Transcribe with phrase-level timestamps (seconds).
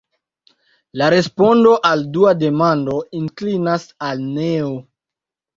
[1.01, 4.73] La respondo al la dua demando inklinas al neo.